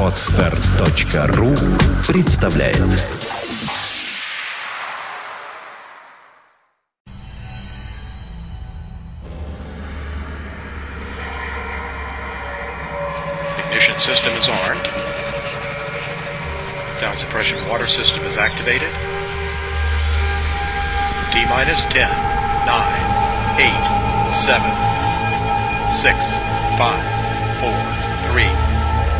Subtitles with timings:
[0.00, 1.54] Отстар.ру
[2.06, 2.78] представляет
[13.58, 14.86] Ignition system is armed.
[16.96, 18.90] Sound suppression water system is activated.
[21.32, 22.08] T minus 10,
[22.66, 24.62] 9, 8, 7,
[25.92, 26.34] 6,
[26.78, 27.11] 5,
[27.63, 27.71] 4,
[28.33, 28.43] 3,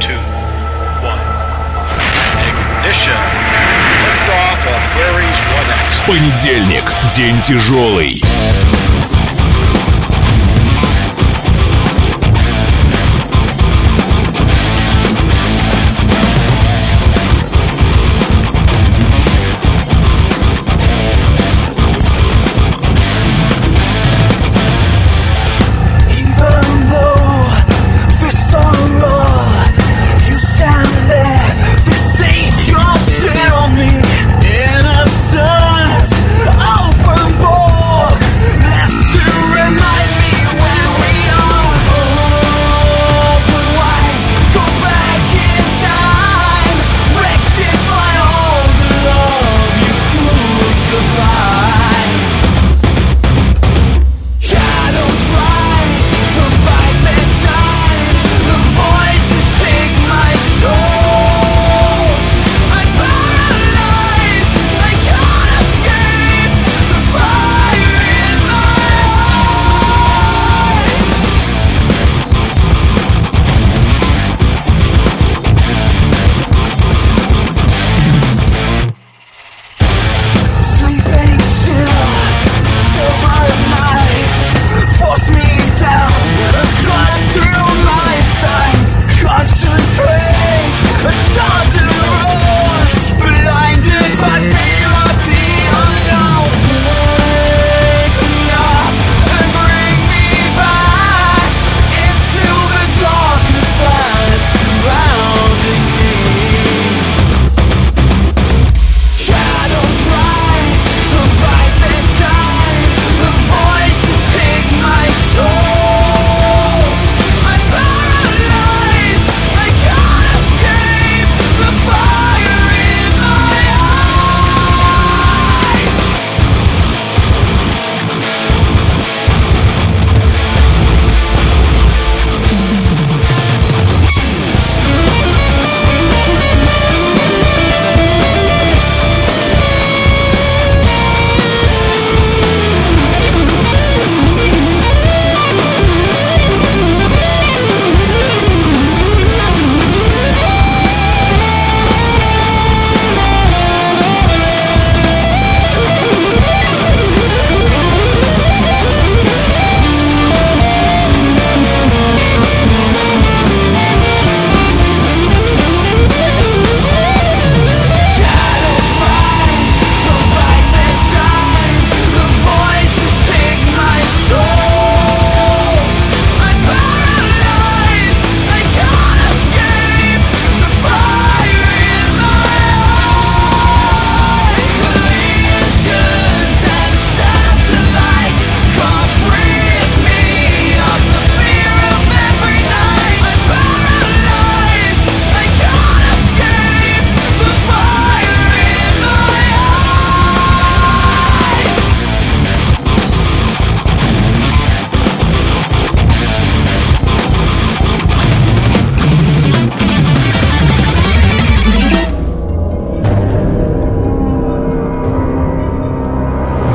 [0.02, 0.20] 2,
[1.02, 1.20] 1.
[2.50, 3.24] Ignition.
[4.04, 6.08] Liftoff of Aries 1X.
[6.08, 6.84] Понедельник.
[7.16, 8.22] День тяжелый.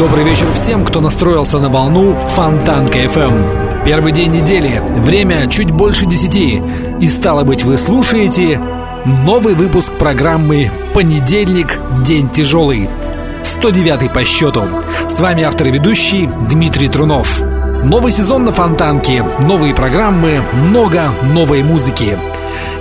[0.08, 3.84] Добрый вечер всем, кто настроился на волну Фонтанка FM.
[3.84, 6.62] Первый день недели, время чуть больше десяти.
[6.98, 8.58] И стало быть, вы слушаете
[9.04, 11.78] новый выпуск программы «Понедельник.
[12.06, 12.88] День тяжелый».
[13.44, 14.64] 109 по счету.
[15.10, 17.42] С вами автор и ведущий Дмитрий Трунов.
[17.84, 21.02] Новый сезон на Фонтанке, новые программы, много
[21.34, 22.16] новой музыки.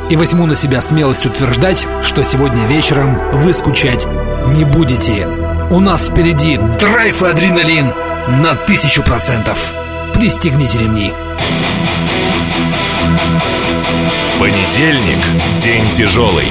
[0.09, 4.07] И возьму на себя смелость утверждать, что сегодня вечером вы скучать
[4.55, 5.27] не будете.
[5.69, 7.93] У нас впереди драйв и адреналин
[8.41, 9.73] на тысячу процентов.
[10.13, 11.11] Пристегните ремни.
[14.39, 15.19] Понедельник.
[15.61, 16.47] День тяжелый.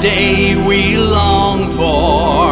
[0.00, 2.42] Day we long for?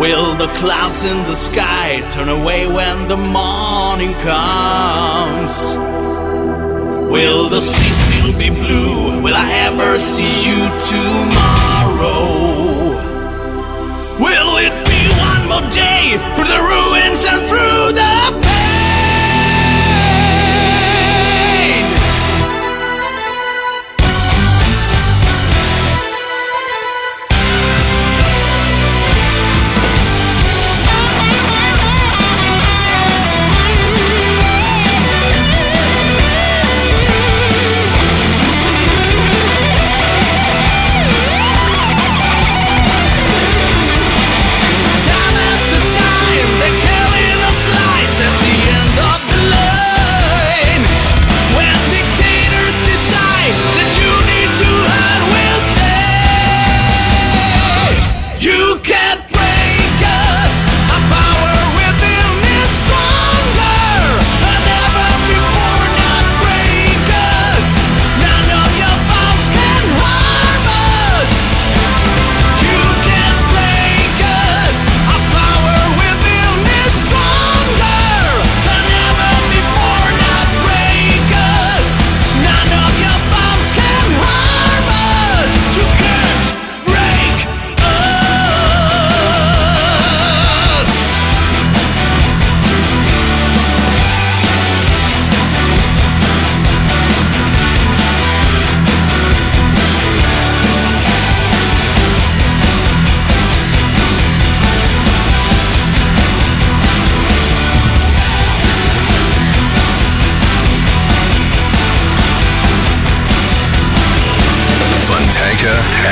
[0.00, 5.54] Will the clouds in the sky turn away when the morning comes?
[7.12, 9.22] Will the sea still be blue?
[9.22, 10.60] Will I ever see you
[10.92, 12.24] tomorrow?
[14.24, 18.13] Will it be one more day through the ruins and through the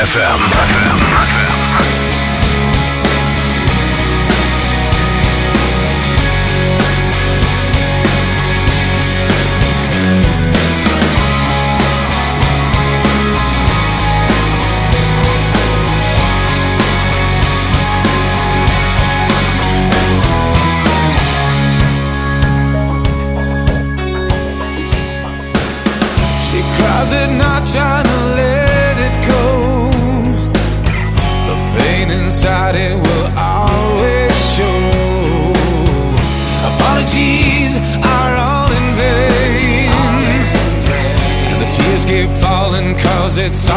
[0.04, 1.61] FM.
[43.42, 43.71] it's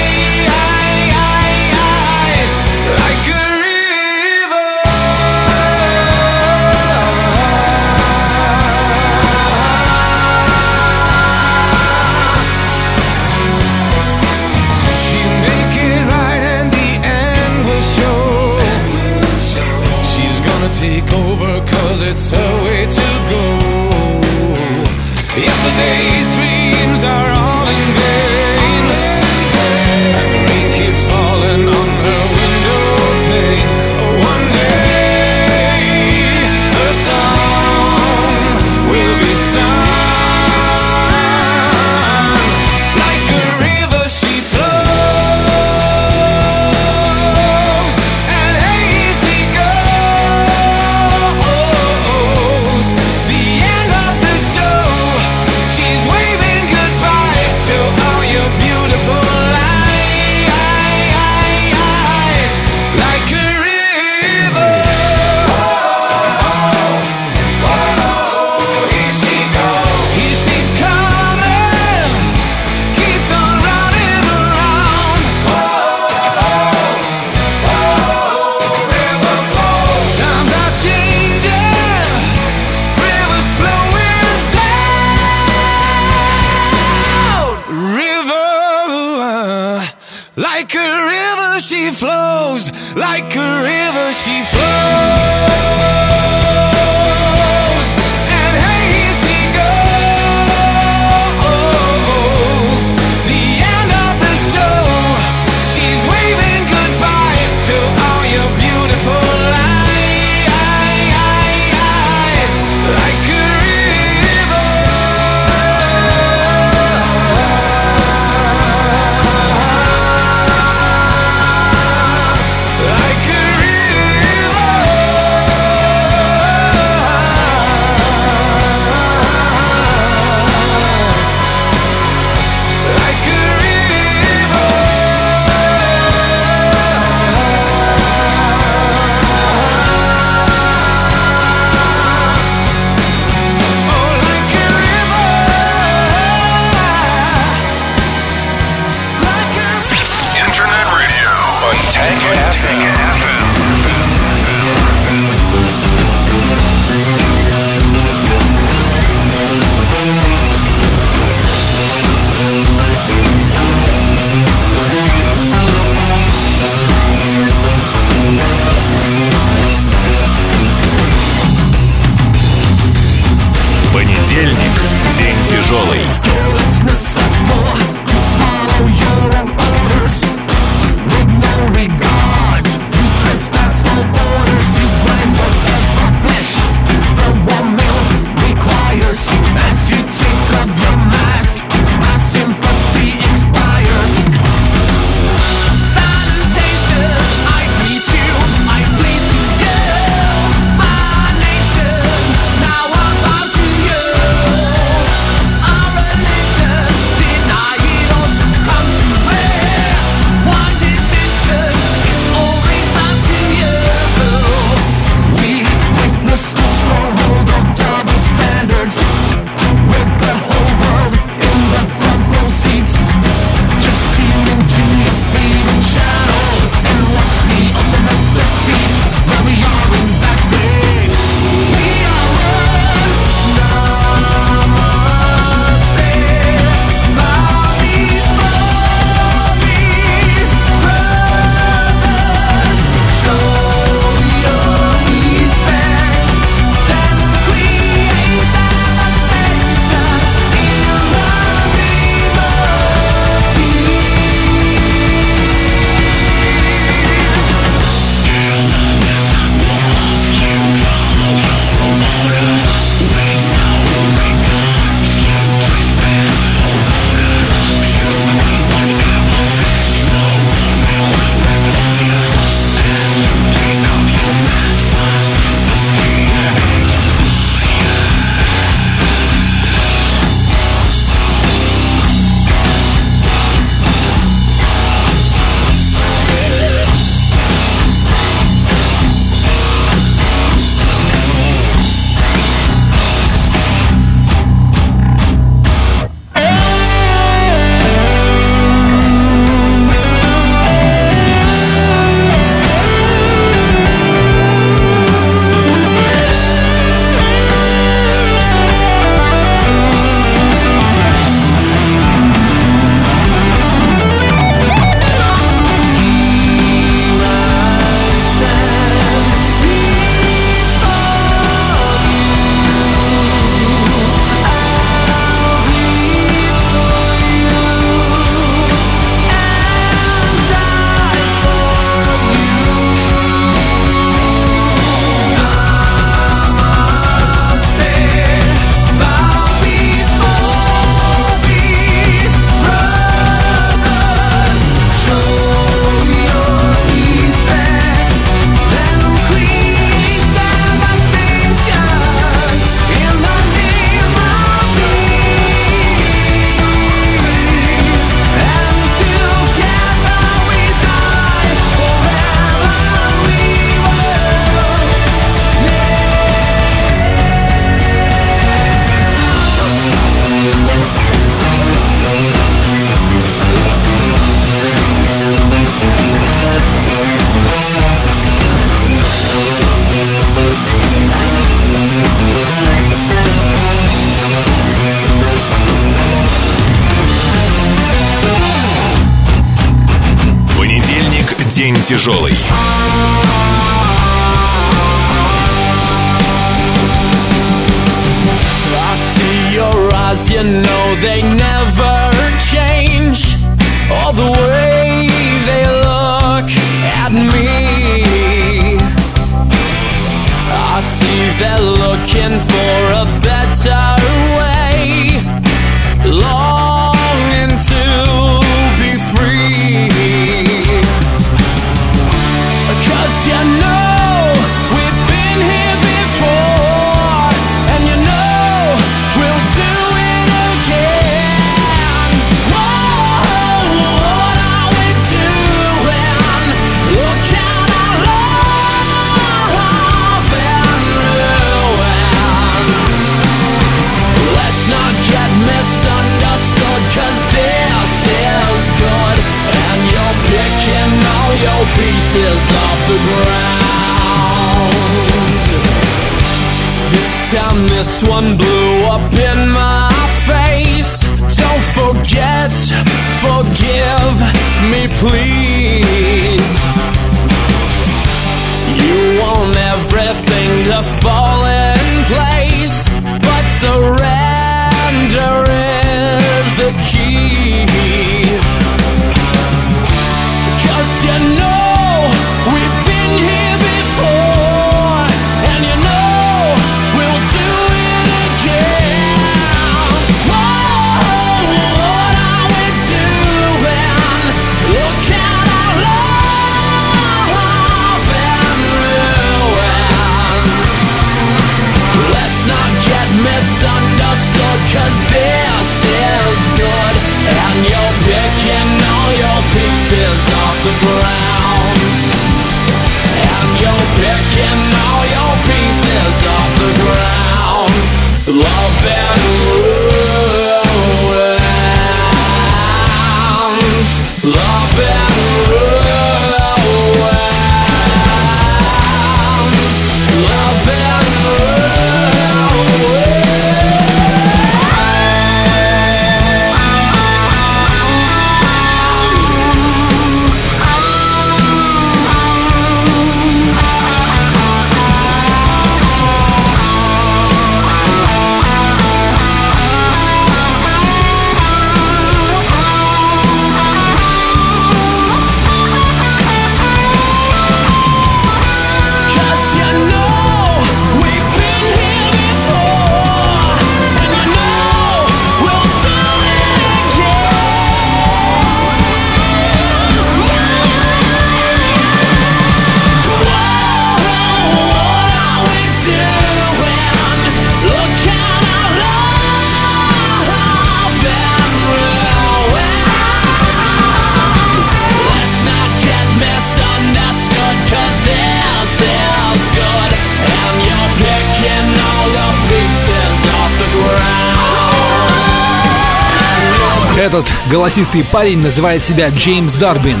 [596.96, 600.00] Этот голосистый парень называет себя Джеймс Дарбин.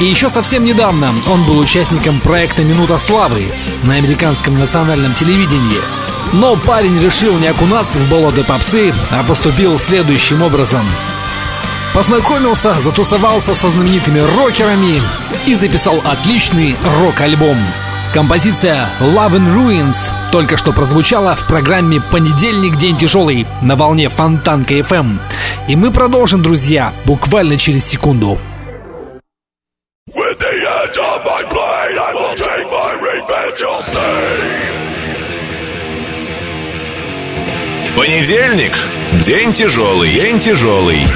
[0.00, 3.46] И еще совсем недавно он был участником проекта «Минута славы»
[3.84, 5.80] на американском национальном телевидении.
[6.32, 10.84] Но парень решил не окунаться в болото попсы, а поступил следующим образом.
[11.94, 15.00] Познакомился, затусовался со знаменитыми рокерами
[15.46, 17.56] и записал отличный рок-альбом.
[18.12, 22.76] Композиция «Love and Ruins» только что прозвучала в программе «Понедельник.
[22.76, 25.20] День тяжелый» на волне Фонтанка FM эм.–
[25.68, 28.38] и мы продолжим, друзья, буквально через секунду.
[37.96, 38.76] Понедельник.
[39.24, 41.06] День тяжелый, день тяжелый.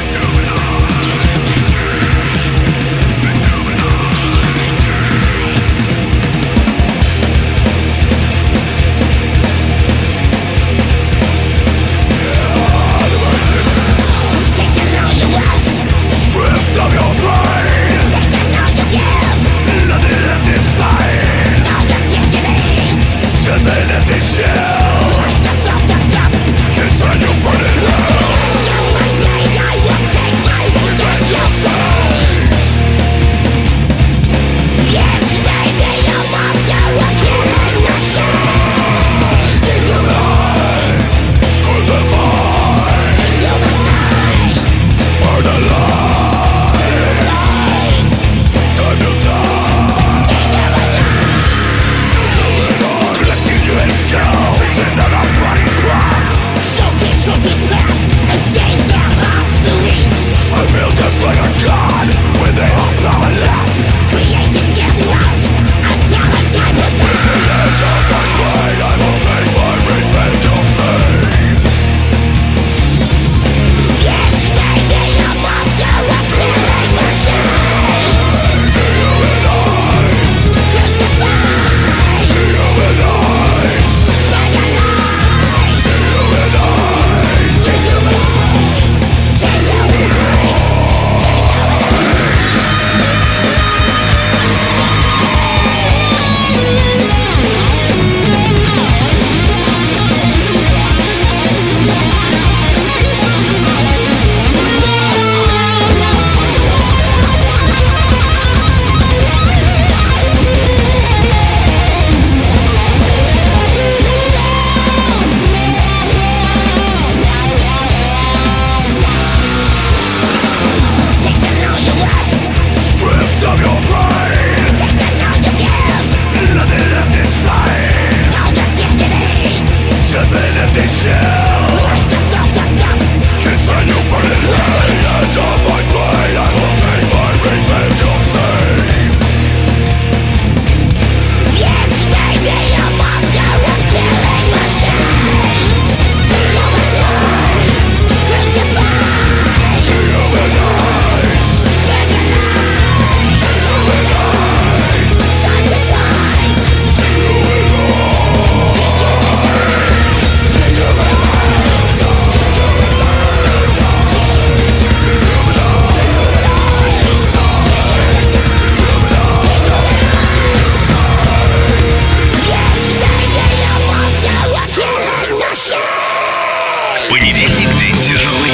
[177.09, 178.53] Понедельник день тяжелый.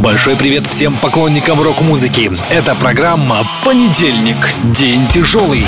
[0.00, 2.30] Большой привет всем поклонникам рок-музыки.
[2.48, 4.38] Это программа «Понедельник.
[4.72, 5.66] День тяжелый».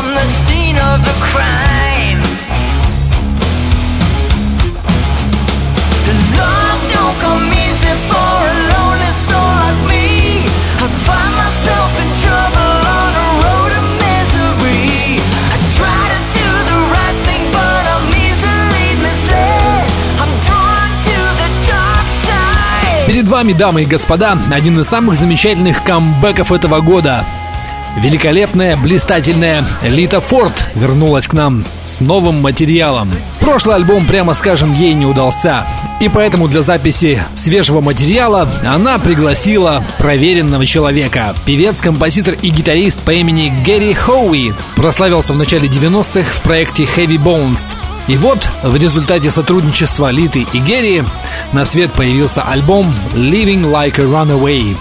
[0.00, 1.89] From the scene of the crime?
[23.40, 27.24] Вами, дамы и господа, один из самых замечательных камбэков этого года.
[27.96, 33.10] Великолепная, блистательная Лита Форд вернулась к нам с новым материалом.
[33.40, 35.66] Прошлый альбом, прямо скажем, ей не удался.
[36.02, 41.34] И поэтому для записи свежего материала она пригласила проверенного человека.
[41.46, 47.16] Певец, композитор и гитарист по имени Гэри Хоуи прославился в начале 90-х в проекте Heavy
[47.16, 47.74] Bones.
[48.08, 51.04] И вот в результате сотрудничества Литы и Герри
[51.52, 54.76] на свет появился альбом Living Like a Runaway.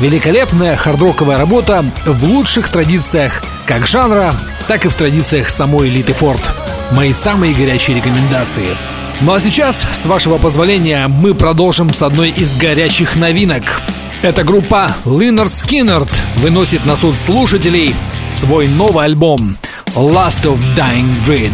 [0.00, 4.34] Великолепная хардроковая работа в лучших традициях как жанра,
[4.68, 6.50] так и в традициях самой Литы Форд.
[6.90, 8.76] Мои самые горячие рекомендации.
[9.20, 13.80] Ну а сейчас, с вашего позволения, мы продолжим с одной из горячих новинок.
[14.22, 17.94] Эта группа Leonard Skinner выносит на суд слушателей
[18.30, 19.56] свой новый альбом
[19.94, 21.52] Last of Dying Breed.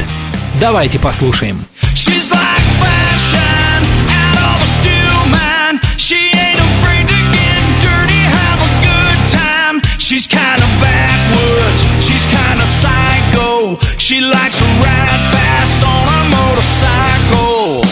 [0.60, 1.66] Давайте послушаем.
[1.96, 5.80] She's like fashion out of a steel man.
[5.98, 9.82] She ain't afraid to get dirty, have a good time.
[10.00, 13.78] She's kind of backwards, she's kind of psycho.
[13.98, 17.87] She likes to ride fast on a motorcycle.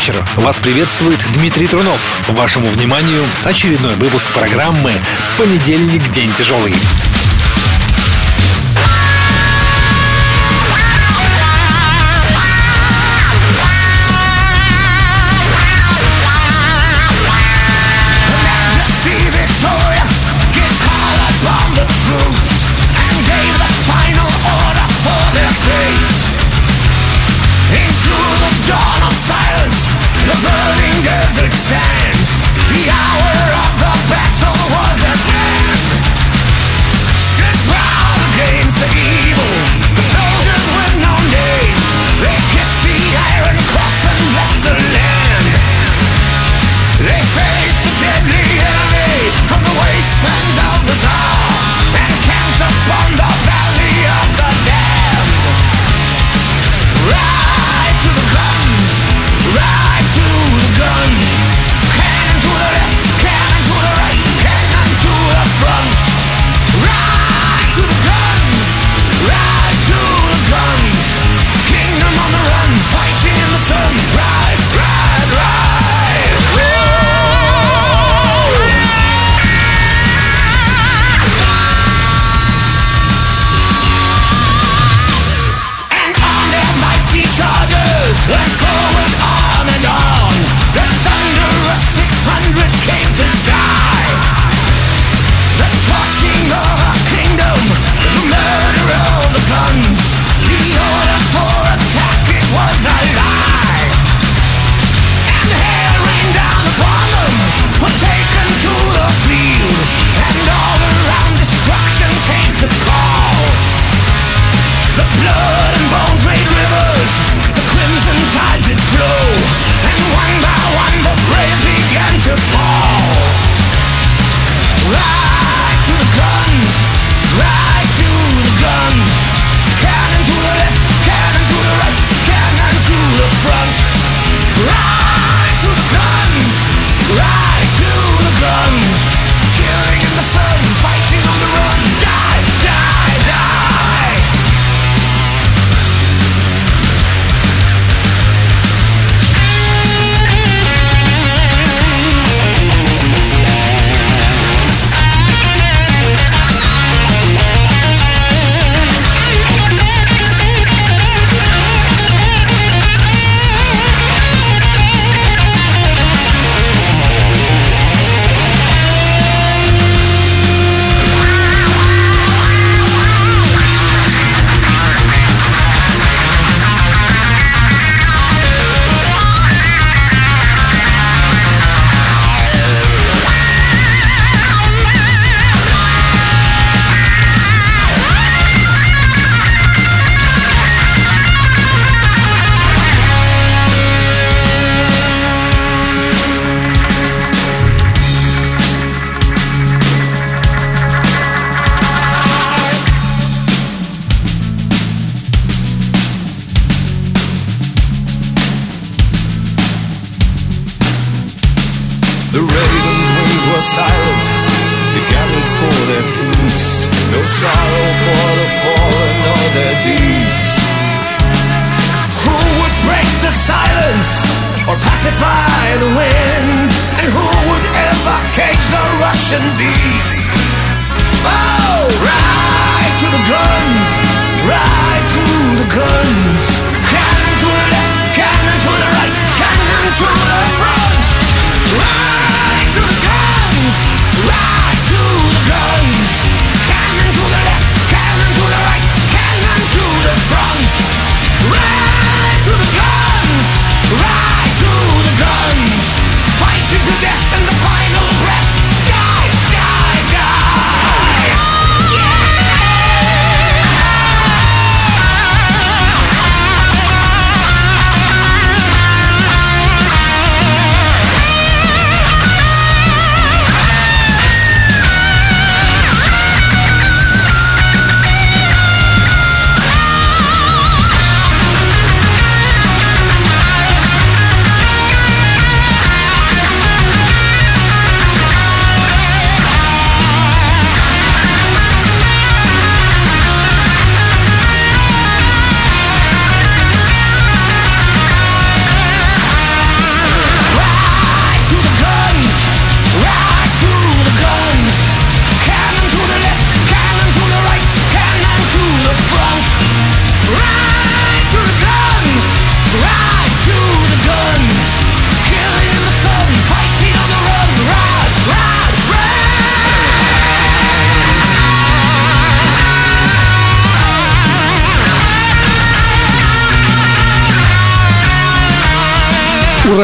[0.00, 0.24] вечер.
[0.38, 2.16] Вас приветствует Дмитрий Трунов.
[2.30, 4.94] Вашему вниманию очередной выпуск программы
[5.36, 6.10] «Понедельник.
[6.10, 6.74] День тяжелый».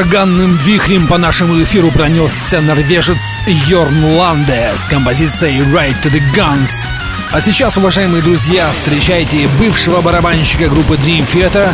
[0.07, 6.87] ураганным вихрем по нашему эфиру пронесся норвежец Йорн Ланде с композицией «Right to the Guns».
[7.33, 11.73] А сейчас, уважаемые друзья, встречайте бывшего барабанщика группы Dream Theater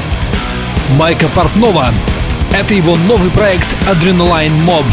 [0.97, 1.93] Майка Портнова.
[2.53, 4.85] Это его новый проект «Adrenaline Mob».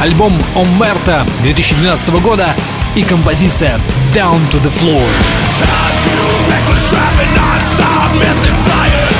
[0.00, 2.54] Альбом «Омерта» 2012 года
[2.96, 3.78] и композиция
[4.14, 5.02] «Down to the Floor».
[8.66, 9.13] Time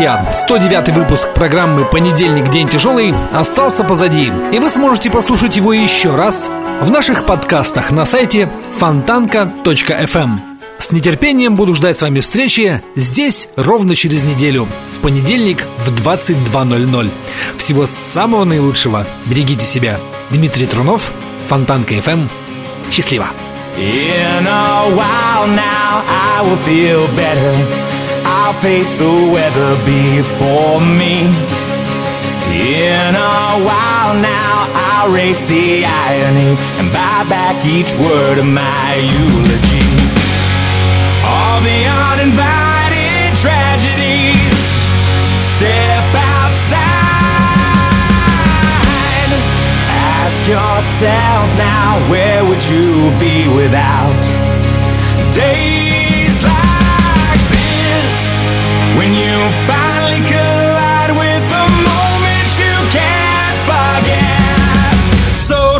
[0.00, 0.34] друзья.
[0.34, 2.50] 109 выпуск программы «Понедельник.
[2.50, 4.32] День тяжелый» остался позади.
[4.50, 6.48] И вы сможете послушать его еще раз
[6.80, 8.48] в наших подкастах на сайте
[8.78, 10.40] фонтанка.фм.
[10.78, 17.10] С нетерпением буду ждать с вами встречи здесь ровно через неделю, в понедельник в 22.00.
[17.58, 19.06] Всего самого наилучшего.
[19.26, 20.00] Берегите себя.
[20.30, 21.12] Дмитрий Трунов,
[21.50, 22.26] Фонтанка FM.
[22.90, 23.26] Счастливо!
[23.76, 27.79] In a while now I will feel better.
[28.62, 31.24] Face the weather before me.
[32.52, 39.00] In a while now I'll race the irony and buy back each word of my
[39.00, 39.88] eulogy.
[41.24, 41.80] All the
[42.12, 44.60] uninvited tragedies
[45.40, 46.80] step outside.
[50.20, 54.20] Ask yourself now, where would you be without
[55.32, 55.89] days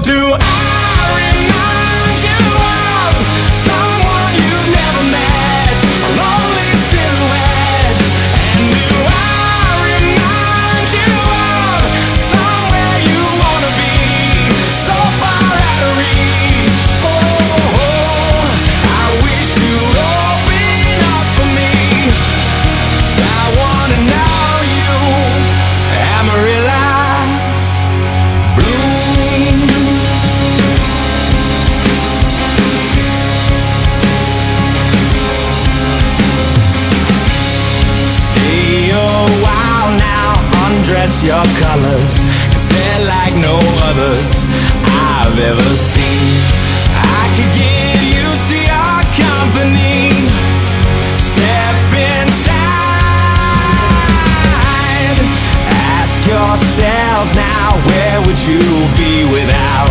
[0.03, 0.90] do I
[41.41, 42.21] your colors,
[42.53, 43.57] cause they're like no
[43.89, 44.45] others
[44.85, 46.37] I've ever seen.
[46.93, 50.29] I could get used to your company.
[51.17, 52.61] Step inside.
[55.97, 58.61] Ask yourselves now, where would you
[59.01, 59.91] be without